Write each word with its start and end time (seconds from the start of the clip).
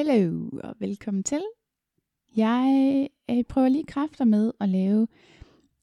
Hello 0.00 0.48
og 0.62 0.74
velkommen 0.78 1.22
til. 1.22 1.42
Jeg 2.36 3.08
øh, 3.30 3.44
prøver 3.44 3.68
lige 3.68 3.84
kræfter 3.84 4.24
med 4.24 4.52
at 4.60 4.68
lave 4.68 5.08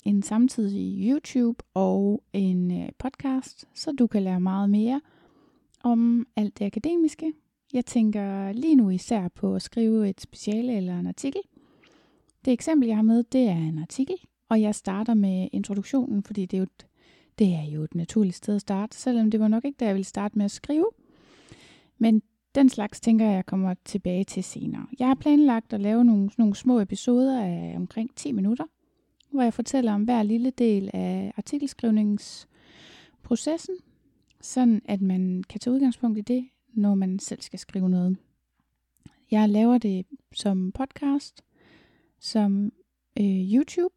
en 0.04 0.24
samtidig 0.24 1.10
YouTube 1.10 1.64
og 1.74 2.24
en 2.34 2.82
øh, 2.82 2.90
podcast, 3.00 3.66
så 3.74 3.92
du 3.92 4.08
kan 4.08 4.24
lære 4.24 4.40
meget 4.40 4.70
mere 4.70 5.02
om 5.84 6.28
alt 6.36 6.60
det 6.60 6.66
akademiske. 6.66 7.34
Jeg 7.74 7.86
tænker 7.86 8.52
lige 8.52 8.76
nu 8.76 8.90
især 8.90 9.28
på 9.28 9.56
at 9.56 9.62
skrive 9.62 10.10
et 10.10 10.22
speciale 10.22 10.78
eller 10.78 11.00
en 11.00 11.08
artikel. 11.08 11.42
Det 12.46 12.54
eksempel, 12.54 12.88
jeg 12.88 12.98
har 12.98 13.04
med, 13.04 13.24
det 13.24 13.44
er 13.44 13.58
en 13.58 13.80
artikel, 13.80 14.16
og 14.50 14.62
jeg 14.62 14.76
starter 14.76 15.14
med 15.14 15.48
introduktionen, 15.52 16.24
fordi 16.24 16.46
det 16.46 16.58
er 16.58 16.62
jo 16.62 16.64
et, 16.64 16.88
det 17.40 17.48
er 17.48 17.72
jo 17.74 17.84
et 17.84 17.96
naturligt 17.96 18.36
sted 18.36 18.56
at 18.56 18.62
starte, 18.62 18.98
selvom 18.98 19.32
det 19.32 19.40
var 19.40 19.48
nok 19.48 19.66
ikke 19.66 19.78
der, 19.80 19.86
jeg 19.86 19.96
ville 19.96 20.06
starte 20.06 20.38
med 20.38 20.46
at 20.46 20.52
skrive. 20.52 20.90
Men 21.98 22.22
den 22.56 22.70
slags 22.70 23.00
tænker 23.00 23.30
jeg 23.30 23.46
kommer 23.46 23.74
tilbage 23.86 24.24
til 24.24 24.44
senere. 24.44 24.88
Jeg 25.00 25.08
har 25.08 25.16
planlagt 25.16 25.74
at 25.74 25.82
lave 25.82 26.06
nogle, 26.06 26.30
nogle 26.38 26.56
små 26.56 26.80
episoder 26.80 27.42
af 27.42 27.74
omkring 27.76 28.16
10 28.16 28.32
minutter, 28.32 28.66
hvor 29.32 29.42
jeg 29.42 29.54
fortæller 29.54 29.94
om 29.94 30.04
hver 30.04 30.24
lille 30.24 30.50
del 30.50 30.90
af 30.94 31.34
artikelskrivningsprocessen, 31.38 33.76
sådan 34.42 34.82
at 34.86 35.02
man 35.02 35.44
kan 35.50 35.60
tage 35.60 35.74
udgangspunkt 35.74 36.18
i 36.18 36.22
det, 36.22 36.50
når 36.74 36.96
man 36.96 37.20
selv 37.20 37.42
skal 37.42 37.60
skrive 37.60 37.90
noget. 37.90 38.18
Jeg 39.32 39.50
laver 39.50 39.78
det 39.78 40.06
som 40.34 40.72
podcast, 40.72 41.42
som 42.20 42.72
øh, 43.20 43.54
YouTube, 43.54 43.96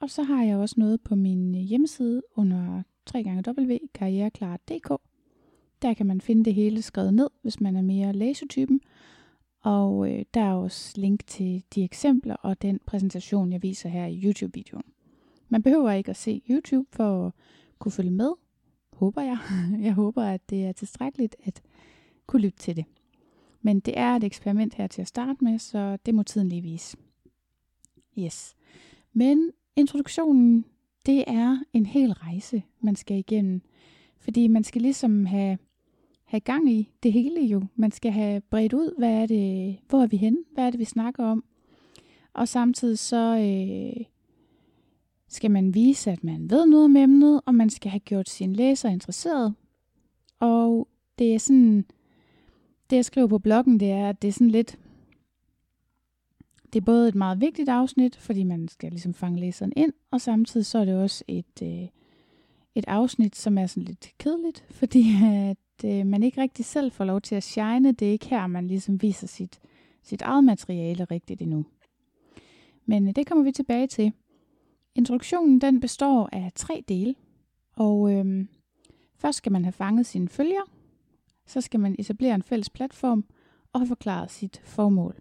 og 0.00 0.10
så 0.10 0.22
har 0.22 0.44
jeg 0.44 0.56
også 0.56 0.74
noget 0.78 1.00
på 1.00 1.14
min 1.14 1.54
hjemmeside 1.54 2.22
under 2.36 2.82
www.karriereklar.dk, 3.14 5.00
der 5.82 5.94
kan 5.94 6.06
man 6.06 6.20
finde 6.20 6.44
det 6.44 6.54
hele 6.54 6.82
skrevet 6.82 7.14
ned, 7.14 7.30
hvis 7.42 7.60
man 7.60 7.76
er 7.76 7.82
mere 7.82 8.12
læsetypen. 8.12 8.80
Og 9.60 10.12
øh, 10.12 10.24
der 10.34 10.40
er 10.40 10.54
også 10.54 11.00
link 11.00 11.26
til 11.26 11.64
de 11.74 11.84
eksempler 11.84 12.34
og 12.34 12.62
den 12.62 12.80
præsentation, 12.86 13.52
jeg 13.52 13.62
viser 13.62 13.88
her 13.88 14.06
i 14.06 14.22
YouTube-videoen. 14.24 14.84
Man 15.48 15.62
behøver 15.62 15.90
ikke 15.90 16.10
at 16.10 16.16
se 16.16 16.42
YouTube 16.50 16.88
for 16.92 17.26
at 17.26 17.32
kunne 17.78 17.92
følge 17.92 18.10
med, 18.10 18.30
håber 18.92 19.22
jeg. 19.22 19.38
Jeg 19.86 19.92
håber, 19.92 20.22
at 20.22 20.50
det 20.50 20.64
er 20.64 20.72
tilstrækkeligt 20.72 21.36
at 21.44 21.62
kunne 22.26 22.42
lytte 22.42 22.58
til 22.58 22.76
det. 22.76 22.84
Men 23.62 23.80
det 23.80 23.94
er 23.98 24.16
et 24.16 24.24
eksperiment 24.24 24.74
her 24.74 24.86
til 24.86 25.00
at 25.00 25.08
starte 25.08 25.44
med, 25.44 25.58
så 25.58 25.98
det 26.06 26.14
må 26.14 26.22
tiden 26.22 26.48
lige 26.48 26.62
vise. 26.62 26.96
Yes. 28.18 28.54
Men 29.12 29.50
introduktionen, 29.76 30.64
det 31.06 31.24
er 31.26 31.58
en 31.72 31.86
hel 31.86 32.12
rejse, 32.12 32.62
man 32.80 32.96
skal 32.96 33.18
igennem. 33.18 33.62
Fordi 34.18 34.48
man 34.48 34.64
skal 34.64 34.82
ligesom 34.82 35.26
have 35.26 35.58
have 36.26 36.40
gang 36.40 36.70
i 36.70 36.90
det 37.02 37.12
hele 37.12 37.40
jo. 37.40 37.62
Man 37.76 37.90
skal 37.90 38.12
have 38.12 38.40
bredt 38.40 38.72
ud, 38.72 38.98
hvad 38.98 39.10
er 39.10 39.26
det, 39.26 39.76
hvor 39.88 40.02
er 40.02 40.06
vi 40.06 40.16
henne, 40.16 40.38
hvad 40.52 40.66
er 40.66 40.70
det, 40.70 40.80
vi 40.80 40.84
snakker 40.84 41.24
om. 41.24 41.44
Og 42.32 42.48
samtidig 42.48 42.98
så 42.98 43.36
øh, 43.38 44.04
skal 45.28 45.50
man 45.50 45.74
vise, 45.74 46.10
at 46.10 46.24
man 46.24 46.50
ved 46.50 46.66
noget 46.66 46.84
om 46.84 46.96
emnet, 46.96 47.40
og 47.46 47.54
man 47.54 47.70
skal 47.70 47.90
have 47.90 48.00
gjort 48.00 48.28
sin 48.28 48.52
læser 48.52 48.88
interesseret. 48.88 49.54
Og 50.40 50.88
det 51.18 51.34
er 51.34 51.38
sådan, 51.38 51.84
det 52.90 52.96
jeg 52.96 53.04
skriver 53.04 53.26
på 53.26 53.38
bloggen, 53.38 53.80
det 53.80 53.90
er, 53.90 54.08
at 54.08 54.22
det 54.22 54.28
er 54.28 54.32
sådan 54.32 54.50
lidt, 54.50 54.78
det 56.72 56.80
er 56.80 56.84
både 56.84 57.08
et 57.08 57.14
meget 57.14 57.40
vigtigt 57.40 57.68
afsnit, 57.68 58.16
fordi 58.16 58.42
man 58.42 58.68
skal 58.68 58.90
ligesom 58.90 59.14
fange 59.14 59.40
læseren 59.40 59.72
ind, 59.76 59.92
og 60.10 60.20
samtidig 60.20 60.66
så 60.66 60.78
er 60.78 60.84
det 60.84 61.02
også 61.02 61.24
et, 61.28 61.62
øh, 61.62 61.88
et 62.74 62.84
afsnit, 62.88 63.36
som 63.36 63.58
er 63.58 63.66
sådan 63.66 63.82
lidt 63.82 64.12
kedeligt, 64.18 64.64
fordi 64.70 65.04
at 65.24 65.56
øh, 65.84 66.06
man 66.06 66.22
ikke 66.22 66.40
rigtig 66.40 66.64
selv 66.64 66.92
får 66.92 67.04
lov 67.04 67.20
til 67.20 67.34
at 67.34 67.42
shine. 67.42 67.92
Det 67.92 68.08
er 68.08 68.12
ikke 68.12 68.28
her, 68.28 68.46
man 68.46 68.66
ligesom 68.66 69.02
viser 69.02 69.26
sit, 69.26 69.60
sit 70.02 70.22
eget 70.22 70.44
materiale 70.44 71.04
rigtigt 71.04 71.42
endnu. 71.42 71.64
Men 72.86 73.08
øh, 73.08 73.16
det 73.16 73.26
kommer 73.26 73.44
vi 73.44 73.52
tilbage 73.52 73.86
til. 73.86 74.12
Introduktionen 74.94 75.60
den 75.60 75.80
består 75.80 76.28
af 76.32 76.52
tre 76.54 76.84
dele, 76.88 77.14
og 77.76 78.12
øh, 78.12 78.46
først 79.16 79.38
skal 79.38 79.52
man 79.52 79.64
have 79.64 79.72
fanget 79.72 80.06
sine 80.06 80.28
følger, 80.28 80.70
så 81.46 81.60
skal 81.60 81.80
man 81.80 81.96
etablere 81.98 82.34
en 82.34 82.42
fælles 82.42 82.70
platform 82.70 83.24
og 83.72 83.80
have 83.80 83.88
forklaret 83.88 84.30
sit 84.30 84.60
formål. 84.64 85.16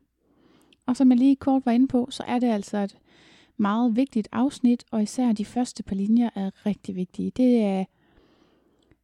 Og 0.85 0.97
som 0.97 1.11
jeg 1.11 1.17
lige 1.17 1.35
kort 1.35 1.65
var 1.65 1.71
inde 1.71 1.87
på, 1.87 2.07
så 2.09 2.23
er 2.27 2.39
det 2.39 2.47
altså 2.47 2.77
et 2.77 2.97
meget 3.57 3.95
vigtigt 3.95 4.27
afsnit, 4.31 4.83
og 4.91 5.03
især 5.03 5.31
de 5.31 5.45
første 5.45 5.83
par 5.83 5.95
linjer 5.95 6.29
er 6.35 6.65
rigtig 6.65 6.95
vigtige. 6.95 7.31
Det 7.31 7.63
er 7.63 7.85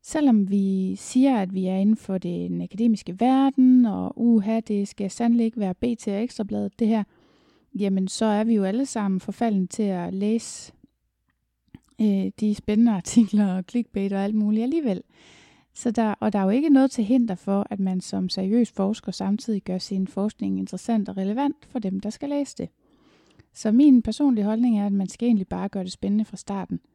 Selvom 0.04 0.50
vi 0.50 0.96
siger, 0.96 1.38
at 1.38 1.54
vi 1.54 1.66
er 1.66 1.76
inden 1.76 1.98
for 1.98 2.18
den 2.18 2.62
akademiske 2.62 3.20
verden, 3.20 3.86
og 3.86 4.14
uha, 4.16 4.60
det 4.60 4.88
skal 4.88 5.12
sandelig 5.12 5.46
ikke 5.46 5.60
være 5.60 5.74
BT 5.74 6.08
og 6.08 6.24
Ekstrabladet, 6.24 6.80
det 6.80 6.88
her, 6.88 7.04
jamen 7.80 8.08
så 8.08 8.26
er 8.26 8.44
vi 8.44 8.56
jo 8.56 8.64
alle 8.64 8.86
sammen 8.86 9.20
forfalden 9.20 9.68
til 9.68 9.84
at 9.84 10.14
læse 10.14 10.74
øh, 12.02 12.32
de 12.40 12.56
spændende 12.56 12.92
artikler 12.92 13.54
og 13.54 13.64
clickbait 13.70 14.14
og 14.14 14.24
alt 14.24 14.36
muligt 14.36 14.64
alligevel. 14.64 15.02
Så 15.74 15.92
der, 15.92 16.14
og 16.20 16.34
der 16.34 16.40
er 16.40 16.44
jo 16.44 16.50
ikke 16.50 16.70
noget 16.70 16.92
til 16.92 17.04
hinder 17.04 17.36
for, 17.36 17.68
at 17.70 17.80
man 17.80 18.02
som 18.02 18.30
seriøs 18.30 18.72
forsker 18.72 19.12
samtidig 19.12 19.62
gør 19.62 19.78
sin 19.78 20.08
forskning 20.08 20.60
interessant 20.60 21.10
og 21.10 21.18
relevant 21.18 21.66
for 21.66 21.80
dem, 21.80 22.00
der 22.00 22.10
skal 22.10 22.30
læse 22.30 22.58
det. 22.58 22.70
Så 23.54 23.72
min 23.72 24.02
personlige 24.02 24.46
holdning 24.46 24.80
er, 24.80 24.86
at 24.86 24.94
man 24.94 25.10
skal 25.10 25.26
egentlig 25.26 25.48
bare 25.48 25.70
gøre 25.70 25.84
det 25.84 25.92
spændende 25.92 26.26
fra 26.26 26.38
starten– 26.38 26.80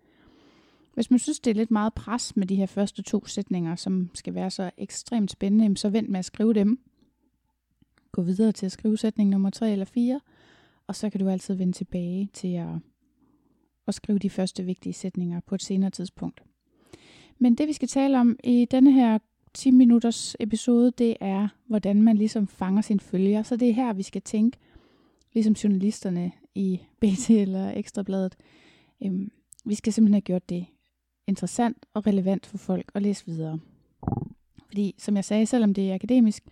hvis 0.97 1.11
man 1.11 1.19
synes, 1.19 1.41
det 1.41 1.51
er 1.51 1.55
lidt 1.55 1.71
meget 1.71 1.95
pres 1.95 2.37
med 2.37 2.47
de 2.47 2.57
her 2.57 2.67
første 2.67 3.03
to 3.03 3.27
sætninger, 3.27 3.77
som 3.77 4.11
skal 4.15 4.34
være 4.34 4.51
så 4.51 4.71
ekstremt 4.79 5.31
spændende, 5.31 5.77
så 5.77 5.89
vent 5.89 6.09
med 6.09 6.19
at 6.19 6.25
skrive 6.25 6.55
dem. 6.55 6.81
Gå 8.12 8.23
videre 8.23 8.53
til 8.53 8.67
at 8.67 8.73
skrive 8.73 8.99
sætning 8.99 9.31
nummer 9.31 9.51
3 9.51 9.73
eller 9.73 9.84
4, 9.84 10.21
og 10.87 10.97
så 10.97 11.11
kan 11.11 11.21
du 11.21 11.29
altid 11.29 11.55
vende 11.55 11.73
tilbage 11.73 12.31
til 12.33 12.55
at, 12.55 12.69
at 13.87 13.95
skrive 13.95 14.19
de 14.19 14.31
første 14.31 14.65
vigtige 14.65 14.93
sætninger 14.93 15.41
på 15.41 15.55
et 15.55 15.62
senere 15.62 15.91
tidspunkt. 15.91 16.43
Men 17.39 17.55
det 17.55 17.69
vi 17.69 17.73
skal 17.73 17.89
tale 17.89 18.21
om 18.21 18.39
i 18.45 18.67
denne 18.71 18.93
her 18.93 19.19
10 19.55 19.71
minutters 19.71 20.37
episode, 20.41 20.91
det 20.91 21.17
er, 21.21 21.49
hvordan 21.67 22.03
man 22.03 22.17
ligesom 22.17 22.47
fanger 22.47 22.83
sin 22.83 23.01
følger. 23.01 23.43
Så 23.43 23.57
det 23.57 23.69
er 23.69 23.75
her, 23.75 23.93
vi 23.93 24.03
skal 24.03 24.23
tænke, 24.23 24.59
ligesom 25.34 25.53
journalisterne 25.53 26.33
i 26.55 26.81
BT 27.01 27.31
eller 27.31 27.73
Ekstrabladet. 27.77 28.37
Øhm, 29.03 29.31
vi 29.65 29.75
skal 29.75 29.93
simpelthen 29.93 30.15
have 30.15 30.21
gjort 30.21 30.49
det 30.49 30.67
interessant 31.27 31.87
og 31.95 32.07
relevant 32.07 32.47
for 32.47 32.59
folk 32.59 32.91
at 32.95 33.03
læse 33.03 33.27
videre. 33.27 33.59
Fordi, 34.67 34.95
som 34.99 35.17
jeg 35.17 35.25
sagde, 35.25 35.47
selvom 35.47 35.75
det 35.75 35.91
er 35.91 35.95
akademisk, 35.95 36.45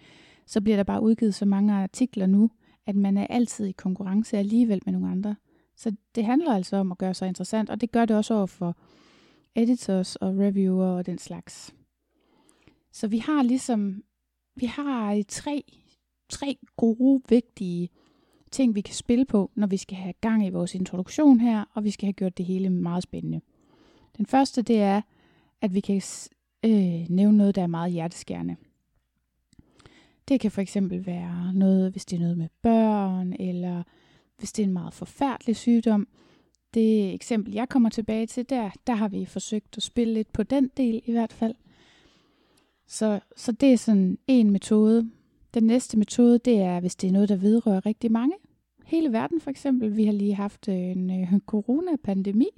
så 0.47 0.61
bliver 0.61 0.77
der 0.77 0.85
bare 0.85 1.03
udgivet 1.03 1.35
så 1.35 1.45
mange 1.45 1.75
artikler 1.75 2.27
nu, 2.27 2.51
at 2.87 2.97
man 2.97 3.17
er 3.17 3.27
altid 3.27 3.67
i 3.67 3.73
konkurrence 3.73 4.39
alligevel 4.39 4.83
med 4.85 4.93
nogle 4.93 5.11
andre. 5.11 5.37
Så 5.77 5.97
det 6.15 6.25
handler 6.25 6.53
altså 6.53 6.77
om 6.77 6.93
at 6.93 6.99
gøre 6.99 7.15
sig 7.15 7.29
interessant, 7.29 7.71
og 7.71 7.81
det 7.81 7.93
gør 7.93 8.05
det 8.05 8.17
også 8.17 8.35
over 8.35 8.47
for 8.47 8.77
editors 9.55 10.17
og 10.17 10.39
reviewer 10.39 10.87
og 10.87 11.07
den 11.07 11.19
slags. 11.19 11.75
Så 12.93 13.09
vi 13.09 13.19
har 13.19 13.43
ligesom, 13.43 14.03
vi 14.57 14.67
har 14.67 15.23
tre, 15.29 15.65
tre 16.29 16.57
gode, 16.77 17.23
vigtige 17.29 17.89
ting, 18.51 18.75
vi 18.75 18.81
kan 18.81 18.95
spille 18.95 19.25
på, 19.25 19.51
når 19.55 19.67
vi 19.67 19.77
skal 19.77 19.97
have 19.97 20.15
gang 20.21 20.47
i 20.47 20.51
vores 20.51 20.75
introduktion 20.75 21.41
her, 21.41 21.65
og 21.75 21.85
vi 21.85 21.91
skal 21.91 22.07
have 22.07 22.13
gjort 22.13 22.39
det 22.39 22.47
hele 22.47 22.71
meget 22.71 23.03
spændende. 23.03 23.41
Den 24.17 24.27
første, 24.27 24.63
det 24.63 24.81
er, 24.81 25.01
at 25.61 25.75
vi 25.75 25.81
kan 25.81 26.03
øh, 26.65 27.07
nævne 27.09 27.39
noget, 27.39 27.55
der 27.55 27.63
er 27.63 27.67
meget 27.67 27.93
hjerteskærende. 27.93 28.57
Det 30.29 30.41
kan 30.41 30.51
for 30.51 30.61
eksempel 30.61 31.07
være 31.07 31.53
noget, 31.55 31.93
hvis 31.93 32.05
det 32.05 32.17
er 32.17 32.21
noget 32.21 32.39
med 32.39 32.49
børn, 32.63 33.33
eller 33.41 33.83
hvis 34.39 34.53
det 34.53 34.63
er 34.63 34.67
en 34.67 34.73
meget 34.73 34.95
forfærdelig 34.95 35.57
sygdom. 35.57 36.09
Det 36.75 37.15
eksempel, 37.15 37.53
jeg 37.53 37.69
kommer 37.69 37.89
tilbage 37.89 38.27
til, 38.27 38.51
der, 38.51 38.71
der 38.87 38.95
har 38.95 39.09
vi 39.09 39.25
forsøgt 39.25 39.77
at 39.77 39.83
spille 39.83 40.15
lidt 40.15 40.33
på 40.33 40.43
den 40.43 40.71
del 40.77 41.03
i 41.05 41.13
hvert 41.13 41.33
fald. 41.33 41.55
Så, 42.87 43.21
så 43.37 43.53
det 43.53 43.73
er 43.73 43.77
sådan 43.77 44.19
en 44.27 44.51
metode. 44.51 45.11
Den 45.55 45.65
næste 45.65 45.99
metode, 45.99 46.39
det 46.39 46.61
er, 46.61 46.81
hvis 46.81 46.97
det 46.97 47.09
er 47.09 47.13
noget, 47.13 47.29
der 47.29 47.37
vedrører 47.37 47.87
rigtig 47.87 48.13
mange. 48.13 48.35
Hele 48.85 49.13
verden 49.13 49.41
for 49.41 49.51
eksempel. 49.51 49.97
Vi 49.97 50.05
har 50.05 50.13
lige 50.13 50.35
haft 50.35 50.69
en 50.69 51.11
en 51.11 51.23
øh, 51.23 51.39
coronapandemi, 51.47 52.49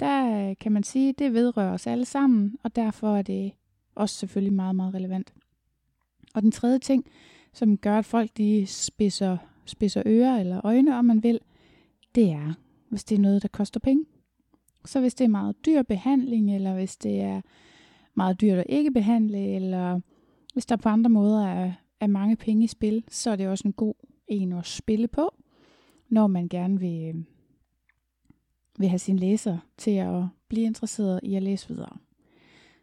der 0.00 0.48
øh, 0.50 0.56
kan 0.60 0.72
man 0.72 0.82
sige, 0.82 1.12
det 1.12 1.34
vedrører 1.34 1.72
os 1.72 1.86
alle 1.86 2.04
sammen, 2.04 2.56
og 2.62 2.76
derfor 2.76 3.16
er 3.16 3.22
det 3.22 3.52
også 3.94 4.14
selvfølgelig 4.14 4.52
meget, 4.52 4.76
meget 4.76 4.94
relevant. 4.94 5.32
Og 6.34 6.42
den 6.42 6.52
tredje 6.52 6.78
ting, 6.78 7.06
som 7.52 7.78
gør, 7.78 7.98
at 7.98 8.04
folk 8.04 8.30
de 8.36 8.66
spidser, 8.66 9.36
spidser 9.64 10.02
ører 10.06 10.40
eller 10.40 10.60
øjne, 10.64 10.96
om 10.96 11.04
man 11.04 11.22
vil, 11.22 11.40
det 12.14 12.30
er, 12.30 12.54
hvis 12.88 13.04
det 13.04 13.14
er 13.14 13.20
noget, 13.20 13.42
der 13.42 13.48
koster 13.48 13.80
penge. 13.80 14.04
Så 14.84 15.00
hvis 15.00 15.14
det 15.14 15.24
er 15.24 15.28
meget 15.28 15.66
dyr 15.66 15.82
behandling, 15.82 16.54
eller 16.54 16.74
hvis 16.74 16.96
det 16.96 17.20
er 17.20 17.40
meget 18.14 18.40
dyrt 18.40 18.58
at 18.58 18.66
ikke 18.68 18.90
behandle, 18.90 19.38
eller 19.38 20.00
hvis 20.52 20.66
der 20.66 20.76
på 20.76 20.88
andre 20.88 21.10
måder 21.10 21.46
er, 21.46 21.72
er 22.00 22.06
mange 22.06 22.36
penge 22.36 22.64
i 22.64 22.66
spil, 22.66 23.04
så 23.08 23.30
er 23.30 23.36
det 23.36 23.48
også 23.48 23.68
en 23.68 23.72
god 23.72 23.94
en 24.28 24.52
at 24.52 24.66
spille 24.66 25.08
på, 25.08 25.34
når 26.08 26.26
man 26.26 26.48
gerne 26.48 26.80
vil 26.80 27.14
øh, 27.14 27.22
vil 28.78 28.88
have 28.88 28.98
sin 28.98 29.18
læser 29.18 29.58
til 29.78 29.90
at 29.90 30.24
blive 30.48 30.66
interesseret 30.66 31.20
i 31.22 31.34
at 31.34 31.42
læse 31.42 31.68
videre. 31.68 31.96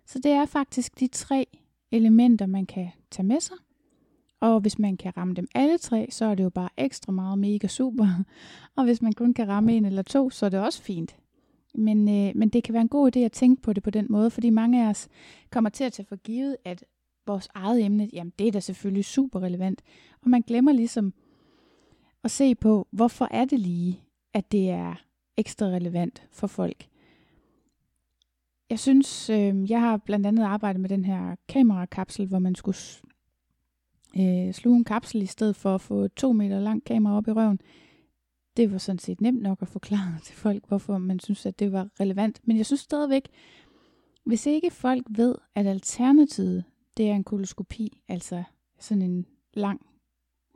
Så 0.06 0.19
det 0.19 0.31
er 0.31 0.45
faktisk 0.45 1.00
de 1.00 1.07
tre 1.07 1.47
elementer, 1.91 2.45
man 2.45 2.65
kan 2.65 2.89
tage 3.12 3.25
med 3.25 3.39
sig. 3.39 3.57
Og 4.39 4.59
hvis 4.59 4.80
man 4.80 4.97
kan 4.97 5.18
ramme 5.18 5.33
dem 5.33 5.47
alle 5.56 5.77
tre, 5.77 6.07
så 6.12 6.25
er 6.25 6.36
det 6.36 6.44
jo 6.44 6.50
bare 6.50 6.69
ekstra 6.77 7.12
meget 7.12 7.39
mega 7.39 7.68
super. 7.68 8.07
Og 8.75 8.83
hvis 8.83 9.01
man 9.01 9.13
kun 9.13 9.33
kan 9.33 9.47
ramme 9.47 9.77
en 9.77 9.86
eller 9.86 10.01
to, 10.01 10.30
så 10.30 10.45
er 10.45 10.50
det 10.50 10.59
også 10.59 10.81
fint. 10.81 11.15
Men, 11.75 12.09
øh, 12.09 12.31
men 12.36 12.50
det 12.50 12.63
kan 12.63 12.74
være 12.74 12.81
en 12.81 12.89
god 12.89 13.15
idé 13.15 13.19
at 13.19 13.31
tænke 13.31 13.62
på 13.62 13.74
det 13.74 13.83
på 13.83 13.89
den 13.89 14.07
måde, 14.09 14.30
fordi 14.30 14.50
mange 14.50 14.86
af 14.86 14.89
os 14.89 15.07
kommer 15.50 15.69
til 15.69 15.83
at 15.83 15.94
tage 15.94 16.06
for 16.06 16.15
givet, 16.15 16.57
at 16.65 16.83
vores 17.27 17.47
eget 17.53 17.86
emne, 17.86 18.09
jamen 18.13 18.33
det 18.39 18.47
er 18.47 18.51
da 18.51 18.59
selvfølgelig 18.59 19.06
super 19.06 19.39
relevant. 19.39 19.81
Og 20.21 20.30
man 20.30 20.41
glemmer 20.41 20.71
ligesom 20.71 21.13
at 22.24 22.31
se 22.31 22.56
på, 22.56 22.88
hvorfor 22.91 23.27
er 23.31 23.45
det 23.45 23.59
lige, 23.59 24.03
at 24.33 24.51
det 24.51 24.69
er 24.69 24.95
ekstra 25.39 25.65
relevant 25.65 26.27
for 26.31 26.47
folk. 26.47 26.88
Jeg 28.69 28.80
synes, 28.80 29.30
øh, 29.30 29.71
jeg 29.71 29.81
har 29.81 29.97
blandt 29.97 30.25
andet 30.25 30.44
arbejdet 30.44 30.81
med 30.81 30.89
den 30.89 31.06
her 31.06 31.36
kamerakapsel, 31.47 32.27
hvor 32.27 32.39
man 32.39 32.56
skulle 32.56 32.77
øh, 34.19 34.53
sluge 34.53 34.77
en 34.77 34.83
kapsel 34.83 35.21
i 35.21 35.25
stedet 35.25 35.56
for 35.56 35.75
at 35.75 35.81
få 35.81 36.07
to 36.07 36.33
meter 36.33 36.59
lang 36.59 36.83
kamera 36.83 37.18
op 37.18 37.27
i 37.27 37.31
røven. 37.31 37.59
Det 38.57 38.71
var 38.71 38.77
sådan 38.77 39.00
set 39.00 39.21
nemt 39.21 39.41
nok 39.41 39.62
at 39.62 39.68
forklare 39.68 40.19
til 40.25 40.36
folk, 40.36 40.68
hvorfor 40.68 40.97
man 40.97 41.19
synes, 41.19 41.45
at 41.45 41.59
det 41.59 41.71
var 41.71 41.89
relevant. 42.00 42.39
Men 42.44 42.57
jeg 42.57 42.65
synes 42.65 42.81
stadigvæk, 42.81 43.27
hvis 44.25 44.45
ikke 44.45 44.71
folk 44.71 45.06
ved, 45.09 45.36
at 45.56 45.68
alternativet, 45.68 46.63
det 46.97 47.09
er 47.09 47.15
en 47.15 47.24
koloskopi, 47.24 48.01
altså 48.07 48.44
sådan 48.80 49.01
en 49.01 49.25
lang, 49.53 49.86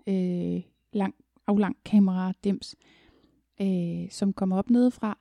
øh, 0.08 0.62
lang, 0.94 1.16
aflang 1.48 1.78
kamera 1.86 2.34
dims, 2.44 2.76
øh, 2.82 3.03
øh, 3.64 4.12
som 4.12 4.34
kommer 4.34 4.58
op 4.58 4.70
nedefra, 4.70 5.18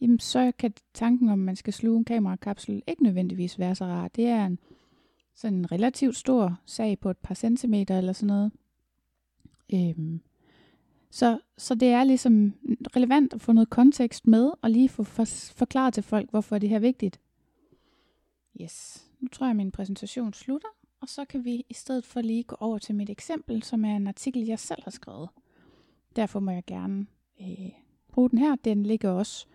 jamen 0.00 0.20
så 0.20 0.52
kan 0.58 0.74
tanken 0.94 1.28
om, 1.28 1.40
at 1.40 1.44
man 1.44 1.56
skal 1.56 1.72
sluge 1.72 1.98
en 1.98 2.04
kamerakapsel 2.04 2.82
ikke 2.86 3.02
nødvendigvis 3.02 3.58
være 3.58 3.74
så 3.74 3.84
rar. 3.84 4.08
Det 4.08 4.24
er 4.24 4.46
en 4.46 4.58
sådan 5.34 5.58
en 5.58 5.72
relativt 5.72 6.16
stor 6.16 6.60
sag 6.66 6.98
på 6.98 7.10
et 7.10 7.18
par 7.18 7.34
centimeter 7.34 7.98
eller 7.98 8.12
sådan 8.12 8.26
noget. 8.26 8.52
Øhm, 9.74 10.20
så, 11.10 11.38
så 11.58 11.74
det 11.74 11.88
er 11.88 12.04
ligesom 12.04 12.54
relevant 12.96 13.32
at 13.32 13.40
få 13.40 13.52
noget 13.52 13.70
kontekst 13.70 14.26
med, 14.26 14.50
og 14.62 14.70
lige 14.70 14.88
få 14.88 15.02
for, 15.02 15.24
forklaret 15.56 15.94
til 15.94 16.02
folk, 16.02 16.30
hvorfor 16.30 16.58
det 16.58 16.68
her 16.68 16.76
er 16.76 16.80
vigtigt. 16.80 17.20
Yes, 18.60 19.06
nu 19.20 19.28
tror 19.28 19.46
jeg, 19.46 19.50
at 19.50 19.56
min 19.56 19.70
præsentation 19.70 20.32
slutter, 20.32 20.68
og 21.00 21.08
så 21.08 21.24
kan 21.24 21.44
vi 21.44 21.64
i 21.68 21.74
stedet 21.74 22.04
for 22.04 22.20
lige 22.20 22.42
gå 22.42 22.56
over 22.60 22.78
til 22.78 22.94
mit 22.94 23.10
eksempel, 23.10 23.62
som 23.62 23.84
er 23.84 23.96
en 23.96 24.06
artikel, 24.06 24.46
jeg 24.46 24.58
selv 24.58 24.82
har 24.84 24.90
skrevet. 24.90 25.28
Derfor 26.16 26.40
må 26.40 26.50
jeg 26.50 26.64
gerne 26.66 27.06
øh, 27.40 27.83
bruge 28.14 28.30
den 28.30 28.38
her. 28.38 28.56
Den 28.64 28.82
ligger 28.82 29.10
også 29.10 29.46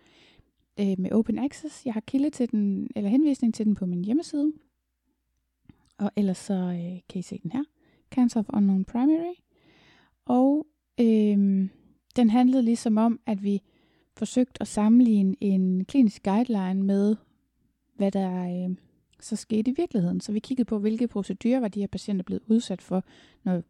øh, 0.80 0.94
med 0.98 1.12
Open 1.12 1.38
Access. 1.38 1.86
Jeg 1.86 1.94
har 1.94 2.00
kilde 2.00 2.30
til 2.30 2.50
den, 2.50 2.88
eller 2.96 3.10
henvisning 3.10 3.54
til 3.54 3.66
den 3.66 3.74
på 3.74 3.86
min 3.86 4.04
hjemmeside. 4.04 4.52
Og 5.98 6.10
ellers 6.16 6.38
så 6.38 6.54
øh, 6.54 7.00
kan 7.08 7.18
I 7.18 7.22
se 7.22 7.38
den 7.42 7.52
her. 7.52 7.64
Cancer 8.10 8.40
of 8.40 8.48
Unknown 8.52 8.84
Primary. 8.84 9.34
Og 10.24 10.66
øh, 11.00 11.68
den 12.16 12.30
handlede 12.30 12.62
ligesom 12.62 12.96
om, 12.96 13.20
at 13.26 13.42
vi 13.42 13.62
forsøgte 14.16 14.62
at 14.62 14.68
sammenligne 14.68 15.36
en 15.40 15.84
klinisk 15.84 16.22
guideline 16.22 16.82
med, 16.82 17.16
hvad 17.96 18.10
der 18.10 18.64
øh, 18.64 18.76
så 19.20 19.36
skete 19.36 19.70
i 19.70 19.74
virkeligheden. 19.76 20.20
Så 20.20 20.32
vi 20.32 20.38
kiggede 20.38 20.66
på, 20.68 20.78
hvilke 20.78 21.08
procedurer 21.08 21.60
var 21.60 21.68
de 21.68 21.80
her 21.80 21.86
patienter 21.86 22.24
blevet 22.24 22.42
udsat 22.46 22.82
for, 22.82 23.04
når 23.44 23.62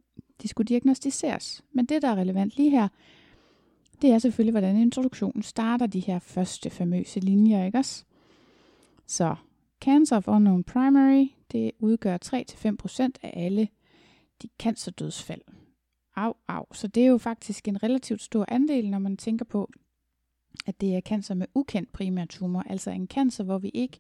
de 0.43 0.49
skulle 0.49 0.69
diagnostiseres. 0.69 1.65
Men 1.73 1.87
det, 1.87 2.03
der 2.03 2.09
er 2.09 2.17
relevant 2.17 2.57
lige 2.57 2.71
her, 2.71 2.89
det 4.03 4.11
er 4.11 4.19
selvfølgelig, 4.19 4.53
hvordan 4.53 4.77
introduktionen 4.77 5.43
starter 5.43 5.87
de 5.87 6.01
her 6.01 6.19
første 6.19 6.71
famøse 6.71 7.21
linjer, 7.21 7.65
ikke 7.65 7.79
også? 7.79 8.05
Så 9.07 9.35
Cancer 9.81 10.17
of 10.17 10.29
Unknown 10.29 10.65
Primary, 10.65 11.27
det 11.53 11.71
udgør 11.79 12.19
3-5% 12.25 13.09
af 13.23 13.33
alle 13.47 13.69
de 14.43 14.49
cancerdødsfald. 14.59 15.41
Au, 16.17 16.35
au. 16.49 16.65
Så 16.73 16.87
det 16.87 17.03
er 17.03 17.07
jo 17.07 17.19
faktisk 17.19 17.69
en 17.69 17.83
relativt 17.83 18.23
stor 18.23 18.45
andel, 18.49 18.91
når 18.91 18.99
man 18.99 19.17
tænker 19.17 19.45
på, 19.45 19.71
at 20.67 20.81
det 20.81 20.97
er 20.97 21.01
cancer 21.01 21.35
med 21.35 21.47
ukendt 21.55 21.93
primærtumor, 21.93 22.63
altså 22.63 22.91
en 22.91 23.07
cancer, 23.07 23.45
hvor 23.45 23.59
vi 23.59 23.69
ikke, 23.69 23.99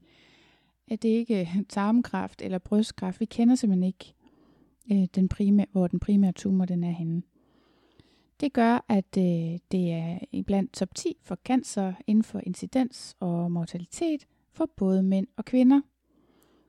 at 0.88 1.02
det 1.02 1.08
ikke 1.08 1.35
er 1.35 1.47
tarmkræft 1.69 2.43
eller 2.43 2.58
brystkræft. 2.58 3.20
Vi 3.20 3.25
kender 3.25 3.55
simpelthen 3.55 3.87
ikke 3.87 4.14
øh, 4.93 5.08
den 5.14 5.29
primære, 5.29 5.67
hvor 5.73 5.87
den 5.87 6.00
primære 6.00 6.32
tumor 6.32 6.64
den 6.64 6.85
er 6.85 6.91
henne. 6.91 7.23
Det 8.40 8.52
gør, 8.52 8.84
at 8.88 9.16
øh, 9.19 9.58
det 9.72 9.92
er 9.92 10.19
blandt 10.46 10.72
top 10.72 10.94
10 10.94 11.16
for 11.22 11.38
cancer 11.44 11.92
inden 12.06 12.25
for 12.25 12.40
incidens 12.46 13.16
og 13.20 13.52
mortalitet 13.52 14.26
for 14.52 14.70
både 14.76 15.02
mænd 15.02 15.26
og 15.37 15.44
kvinder. 15.44 15.81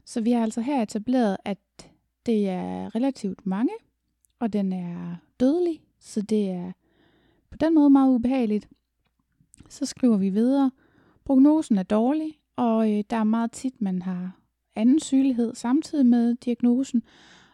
Så 0.05 0.21
vi 0.21 0.31
har 0.31 0.43
altså 0.43 0.61
her 0.61 0.81
etableret, 0.81 1.37
at 1.45 1.57
det 2.25 2.49
er 2.49 2.95
relativt 2.95 3.45
mange, 3.45 3.73
og 4.39 4.53
den 4.53 4.73
er 4.73 5.15
dødelig, 5.39 5.81
så 5.99 6.21
det 6.21 6.49
er 6.49 6.71
på 7.49 7.57
den 7.57 7.75
måde 7.75 7.89
meget 7.89 8.15
ubehageligt. 8.15 8.69
Så 9.69 9.85
skriver 9.85 10.17
vi 10.17 10.29
videre. 10.29 10.71
Prognosen 11.25 11.77
er 11.77 11.83
dårlig, 11.83 12.39
og 12.55 12.91
øh, 12.91 13.03
der 13.09 13.17
er 13.17 13.23
meget 13.23 13.51
tit, 13.51 13.81
man 13.81 14.01
har 14.01 14.39
anden 14.75 14.99
sygelighed 14.99 15.55
samtidig 15.55 16.05
med 16.05 16.35
diagnosen, 16.35 17.03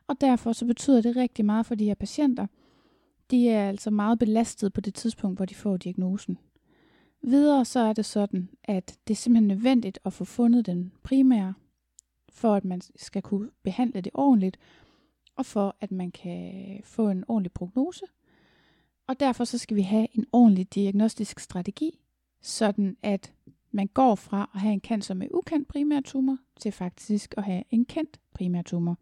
og 0.08 0.22
derfor 0.22 0.54
så 0.54 0.66
betyder 0.66 1.02
det 1.02 1.16
rigtig 1.16 1.46
meget 1.46 1.66
for 1.66 1.75
de 1.75 1.86
her 1.86 1.96
patienter. 1.96 2.48
De 3.32 3.50
er 3.50 3.70
altså 3.70 3.90
meget 3.90 4.20
belastet 4.20 4.74
på 4.74 4.82
det 4.82 4.94
tidspunkt, 4.94 5.38
hvor 5.38 5.46
de 5.46 5.56
får 5.56 5.78
diagnosen. 5.78 6.38
Videre 7.22 7.66
så 7.66 7.80
er 7.80 7.94
det 7.94 8.06
sådan, 8.06 8.50
at 8.64 8.98
det 9.08 9.14
er 9.14 9.18
simpelthen 9.18 9.48
nødvendigt 9.48 10.00
at 10.06 10.14
få 10.14 10.26
fundet 10.26 10.66
den 10.66 10.92
primære, 11.04 11.54
for 12.30 12.56
at 12.56 12.66
man 12.66 12.82
skal 12.96 13.22
kunne 13.22 13.50
behandle 13.64 14.02
det 14.02 14.12
ordentligt, 14.14 14.58
og 15.36 15.46
for 15.46 15.76
at 15.82 15.92
man 15.92 16.12
kan 16.12 16.82
få 16.84 17.10
en 17.10 17.24
ordentlig 17.28 17.52
prognose. 17.52 18.06
Og 19.08 19.20
derfor 19.20 19.44
så 19.44 19.58
skal 19.58 19.78
vi 19.78 19.82
have 19.82 20.08
en 20.14 20.26
ordentlig 20.32 20.74
diagnostisk 20.74 21.40
strategi, 21.40 22.00
sådan 22.42 22.98
at 23.04 23.34
man 23.72 23.88
går 23.88 24.16
fra 24.16 24.50
at 24.54 24.62
have 24.62 24.74
en 24.74 24.82
cancer 24.82 25.14
med 25.14 25.28
ukendt 25.34 25.68
primærtumor 25.68 26.38
til 26.60 26.72
faktisk 26.72 27.34
at 27.38 27.44
have 27.44 27.64
en 27.72 27.86
kendt 27.86 28.20
primærtumor. 28.34 28.98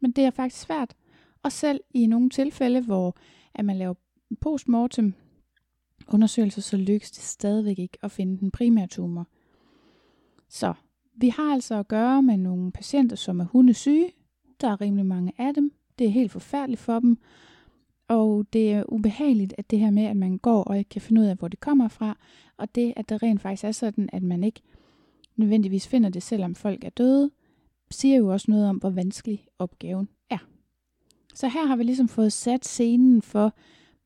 Men 0.00 0.12
det 0.12 0.24
er 0.24 0.30
faktisk 0.30 0.62
svært, 0.62 0.94
og 1.42 1.52
selv 1.52 1.80
i 1.94 2.06
nogle 2.06 2.30
tilfælde, 2.30 2.80
hvor 2.80 3.16
at 3.54 3.64
man 3.64 3.76
laver 3.76 3.94
postmortem 4.40 5.14
undersøgelser, 6.08 6.62
så 6.62 6.76
lykkes 6.76 7.10
det 7.10 7.22
stadigvæk 7.22 7.78
ikke 7.78 7.98
at 8.02 8.10
finde 8.10 8.38
den 8.38 8.50
primære 8.50 8.86
tumor. 8.86 9.26
Så 10.48 10.74
vi 11.16 11.28
har 11.28 11.52
altså 11.52 11.78
at 11.78 11.88
gøre 11.88 12.22
med 12.22 12.36
nogle 12.36 12.72
patienter, 12.72 13.16
som 13.16 13.40
er 13.40 13.44
hundesyge. 13.44 14.12
Der 14.60 14.68
er 14.68 14.80
rimelig 14.80 15.06
mange 15.06 15.32
af 15.38 15.54
dem. 15.54 15.72
Det 15.98 16.06
er 16.06 16.10
helt 16.10 16.32
forfærdeligt 16.32 16.80
for 16.80 17.00
dem. 17.00 17.18
Og 18.08 18.46
det 18.52 18.72
er 18.72 18.84
ubehageligt, 18.92 19.54
at 19.58 19.70
det 19.70 19.78
her 19.78 19.90
med, 19.90 20.04
at 20.04 20.16
man 20.16 20.38
går 20.38 20.62
og 20.62 20.78
ikke 20.78 20.88
kan 20.88 21.02
finde 21.02 21.20
ud 21.20 21.26
af, 21.26 21.36
hvor 21.36 21.48
det 21.48 21.60
kommer 21.60 21.88
fra, 21.88 22.18
og 22.56 22.74
det, 22.74 22.92
at 22.96 23.08
det 23.08 23.22
rent 23.22 23.40
faktisk 23.40 23.64
er 23.64 23.72
sådan, 23.72 24.08
at 24.12 24.22
man 24.22 24.44
ikke 24.44 24.60
nødvendigvis 25.36 25.88
finder 25.88 26.08
det, 26.08 26.22
selvom 26.22 26.54
folk 26.54 26.84
er 26.84 26.90
døde, 26.90 27.30
siger 27.90 28.16
jo 28.16 28.28
også 28.28 28.50
noget 28.50 28.68
om, 28.68 28.76
hvor 28.76 28.90
vanskelig 28.90 29.46
opgaven 29.58 30.08
er. 30.30 30.38
Så 31.34 31.48
her 31.48 31.66
har 31.66 31.76
vi 31.76 31.82
ligesom 31.82 32.08
fået 32.08 32.32
sat 32.32 32.64
scenen 32.64 33.22
for, 33.22 33.54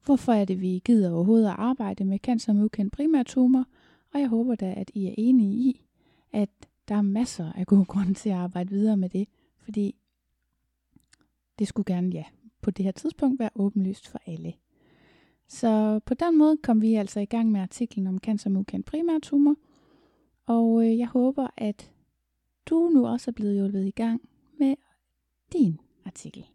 hvorfor 0.04 0.32
er 0.32 0.44
det, 0.44 0.60
vi 0.60 0.82
gider 0.84 1.12
overhovedet 1.12 1.48
at 1.48 1.54
arbejde 1.58 2.04
med 2.04 2.18
cancer 2.18 2.52
med 2.52 2.64
ukendt 2.64 2.92
primærtumor, 2.92 3.64
og 4.14 4.20
jeg 4.20 4.28
håber 4.28 4.54
da, 4.54 4.74
at 4.76 4.90
I 4.94 5.06
er 5.06 5.14
enige 5.18 5.52
i, 5.52 5.84
at 6.32 6.50
der 6.88 6.94
er 6.94 7.02
masser 7.02 7.52
af 7.52 7.66
gode 7.66 7.84
grunde 7.84 8.14
til 8.14 8.28
at 8.28 8.36
arbejde 8.36 8.70
videre 8.70 8.96
med 8.96 9.08
det, 9.08 9.28
fordi 9.58 9.94
det 11.58 11.68
skulle 11.68 11.94
gerne, 11.94 12.10
ja, 12.10 12.24
på 12.60 12.70
det 12.70 12.84
her 12.84 12.92
tidspunkt 12.92 13.40
være 13.40 13.50
åbenlyst 13.54 14.08
for 14.08 14.20
alle. 14.26 14.54
Så 15.48 16.00
på 16.06 16.14
den 16.14 16.38
måde 16.38 16.56
kom 16.56 16.82
vi 16.82 16.94
altså 16.94 17.20
i 17.20 17.24
gang 17.24 17.52
med 17.52 17.60
artiklen 17.60 18.06
om 18.06 18.18
cancer 18.18 18.50
med 18.50 18.60
ukendt 18.60 18.86
primærtumor, 18.86 19.56
og 20.46 20.86
øh, 20.86 20.98
jeg 20.98 21.08
håber, 21.08 21.46
at 21.56 21.92
du 22.66 22.88
nu 22.88 23.06
også 23.06 23.30
er 23.30 23.32
blevet 23.32 23.54
hjulpet 23.54 23.86
i 23.86 23.90
gang 23.90 24.28
med 24.58 24.74
din 25.52 25.80
artikel. 26.04 26.46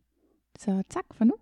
Så 0.58 0.84
tak 0.90 1.06
for 1.14 1.26
nu. 1.26 1.34